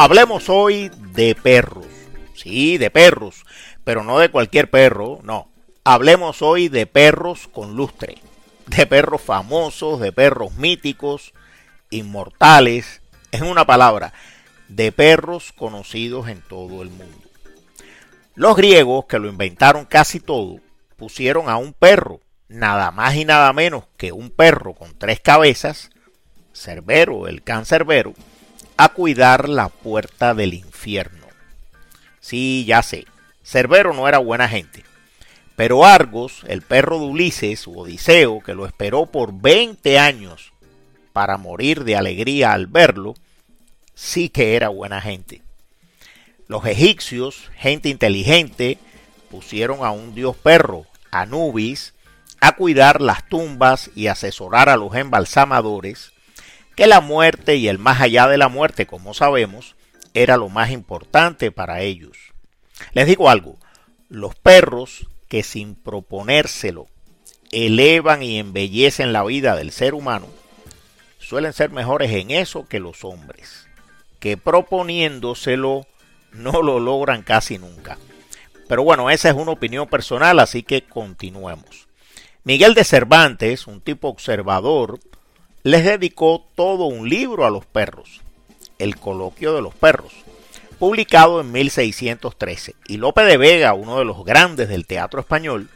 [0.00, 1.88] Hablemos hoy de perros.
[2.36, 3.44] Sí, de perros,
[3.82, 5.50] pero no de cualquier perro, no.
[5.82, 8.18] Hablemos hoy de perros con lustre,
[8.68, 11.34] de perros famosos, de perros míticos,
[11.90, 13.00] inmortales,
[13.32, 14.12] en una palabra,
[14.68, 17.18] de perros conocidos en todo el mundo.
[18.36, 20.60] Los griegos, que lo inventaron casi todo,
[20.94, 25.90] pusieron a un perro, nada más y nada menos que un perro con tres cabezas,
[26.54, 28.14] Cerbero, el cancerbero,
[28.78, 31.26] a cuidar la puerta del infierno.
[32.20, 33.06] Sí, ya sé,
[33.44, 34.84] Cerbero no era buena gente.
[35.56, 40.52] Pero Argos, el perro de Ulises, u Odiseo, que lo esperó por 20 años
[41.12, 43.14] para morir de alegría al verlo,
[43.94, 45.42] sí que era buena gente.
[46.46, 48.78] Los egipcios, gente inteligente,
[49.28, 51.94] pusieron a un dios perro, Anubis,
[52.40, 56.12] a cuidar las tumbas y asesorar a los embalsamadores
[56.78, 59.74] que la muerte y el más allá de la muerte, como sabemos,
[60.14, 62.16] era lo más importante para ellos.
[62.92, 63.56] Les digo algo,
[64.08, 66.86] los perros que sin proponérselo
[67.50, 70.28] elevan y embellecen la vida del ser humano,
[71.18, 73.66] suelen ser mejores en eso que los hombres,
[74.20, 75.84] que proponiéndoselo
[76.30, 77.98] no lo logran casi nunca.
[78.68, 81.88] Pero bueno, esa es una opinión personal, así que continuemos.
[82.44, 85.00] Miguel de Cervantes, un tipo observador,
[85.70, 88.22] les dedicó todo un libro a los perros,
[88.78, 90.14] El coloquio de los perros,
[90.78, 92.74] publicado en 1613.
[92.86, 95.68] Y Lope de Vega, uno de los grandes del teatro español,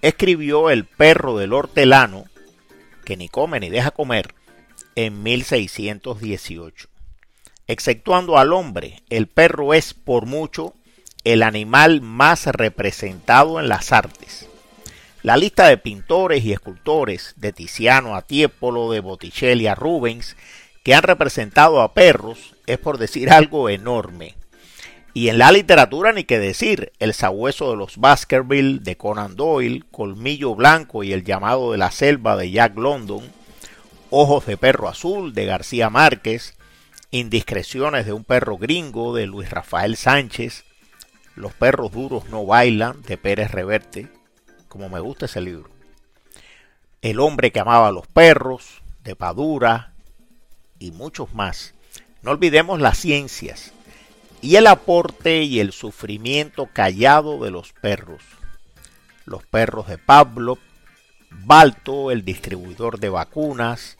[0.00, 2.24] escribió El perro del hortelano,
[3.04, 4.34] que ni come ni deja comer,
[4.94, 6.88] en 1618.
[7.66, 10.72] Exceptuando al hombre, el perro es por mucho
[11.24, 14.48] el animal más representado en las artes.
[15.24, 20.36] La lista de pintores y escultores, de Tiziano a Tiepolo, de Botticelli a Rubens,
[20.82, 24.34] que han representado a perros, es por decir algo enorme.
[25.14, 29.84] Y en la literatura ni que decir, el sabueso de los Baskerville de Conan Doyle,
[29.90, 33.24] Colmillo Blanco y el llamado de la selva de Jack London,
[34.10, 36.52] Ojos de perro azul de García Márquez,
[37.10, 40.64] Indiscreciones de un perro gringo de Luis Rafael Sánchez,
[41.34, 44.10] Los perros duros no bailan de Pérez Reverte,
[44.74, 45.70] como me gusta ese libro.
[47.00, 49.92] El hombre que amaba a los perros, de Padura
[50.80, 51.74] y muchos más.
[52.22, 53.72] No olvidemos las ciencias
[54.42, 58.24] y el aporte y el sufrimiento callado de los perros.
[59.26, 60.58] Los perros de Pablo,
[61.30, 63.96] Balto, el distribuidor de vacunas,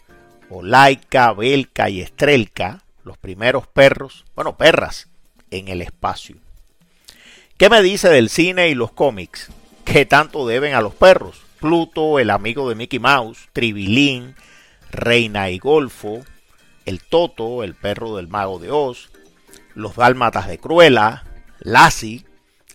[0.51, 5.07] Olaika, Belka y Estrelka, los primeros perros, bueno, perras,
[5.53, 6.35] en el espacio.
[7.59, 9.53] ¿Qué me dice del cine y los cómics?
[9.85, 11.43] ¿Qué tanto deben a los perros?
[11.61, 14.35] Pluto, el amigo de Mickey Mouse, Tribilín,
[14.91, 16.25] Reina y Golfo,
[16.85, 19.11] el Toto, el perro del mago de Oz,
[19.75, 21.25] los dálmatas de Cruella,
[21.61, 22.25] Lassie,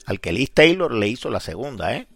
[0.06, 2.08] al que Liz Taylor le hizo la segunda, ¿eh?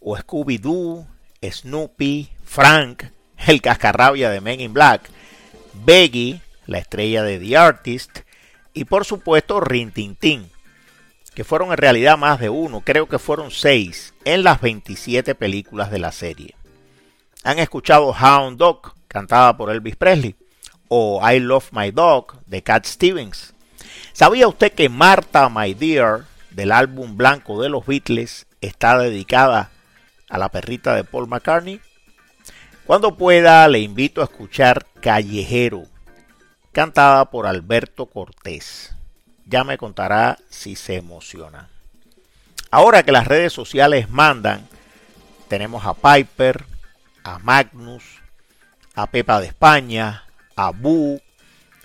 [0.00, 1.06] O Scooby-Doo,
[1.42, 3.04] Snoopy, Frank,
[3.46, 5.08] el cascarrabia de Men in Black,
[5.84, 8.20] Beggy, la estrella de The Artist,
[8.74, 10.50] y por supuesto Rin Tin Tin,
[11.38, 15.88] que fueron en realidad más de uno, creo que fueron seis, en las 27 películas
[15.88, 16.56] de la serie.
[17.44, 20.34] ¿Han escuchado Hound Dog, cantada por Elvis Presley?
[20.88, 23.54] O I Love My Dog, de Cat Stevens.
[24.12, 29.70] ¿Sabía usted que Martha My Dear, del álbum blanco de los Beatles, está dedicada
[30.28, 31.80] a la perrita de Paul McCartney?
[32.84, 35.84] Cuando pueda, le invito a escuchar Callejero,
[36.72, 38.97] cantada por Alberto Cortés
[39.48, 41.68] ya me contará si se emociona.
[42.70, 44.68] Ahora que las redes sociales mandan,
[45.48, 46.64] tenemos a Piper,
[47.24, 48.04] a Magnus,
[48.94, 51.20] a Pepa de España, a Bu,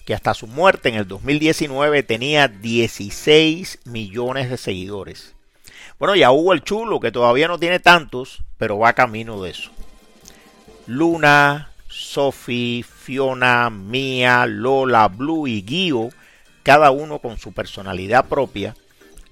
[0.05, 5.33] que hasta su muerte en el 2019 tenía 16 millones de seguidores.
[5.97, 9.51] Bueno, y a Hugo el Chulo, que todavía no tiene tantos, pero va camino de
[9.51, 9.71] eso.
[10.85, 16.09] Luna, Sophie, Fiona, Mia, Lola, Blue y Guio
[16.63, 18.75] cada uno con su personalidad propia,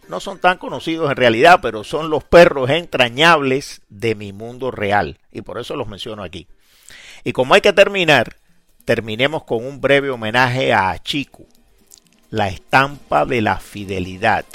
[0.07, 5.19] no son tan conocidos en realidad, pero son los perros entrañables de mi mundo real,
[5.31, 6.48] y por eso los menciono aquí.
[7.24, 8.36] Y como hay que terminar,
[8.83, 11.45] terminemos con un breve homenaje a Chico,
[12.30, 14.45] la estampa de la fidelidad.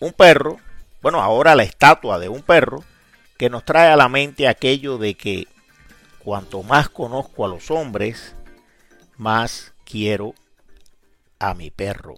[0.00, 0.58] Un perro,
[1.00, 2.82] bueno, ahora la estatua de un perro,
[3.38, 5.46] que nos trae a la mente aquello de que
[6.18, 8.34] cuanto más conozco a los hombres,
[9.16, 10.34] más quiero
[11.38, 12.16] a mi perro.